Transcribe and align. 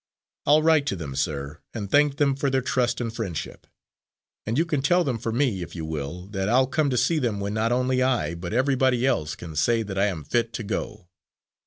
I'll 0.47 0.63
write 0.63 0.87
to 0.87 0.95
them, 0.95 1.15
sir, 1.15 1.59
and 1.75 1.87
thank 1.91 2.17
them 2.17 2.35
for 2.35 2.49
their 2.49 2.63
trust 2.63 2.99
and 2.99 3.13
friendship, 3.15 3.67
and 4.47 4.57
you 4.57 4.65
can 4.65 4.81
tell 4.81 5.03
them 5.03 5.19
for 5.19 5.31
me, 5.31 5.61
if 5.61 5.75
you 5.75 5.85
will, 5.85 6.25
that 6.29 6.49
I'll 6.49 6.65
come 6.65 6.89
to 6.89 6.97
see 6.97 7.19
them 7.19 7.39
when 7.39 7.53
not 7.53 7.71
only 7.71 8.01
I, 8.01 8.33
but 8.33 8.51
everybody 8.51 9.05
else, 9.05 9.35
can 9.35 9.55
say 9.55 9.83
that 9.83 9.99
I 9.99 10.07
am 10.07 10.23
fit 10.23 10.53
to 10.53 10.63
go." 10.63 11.07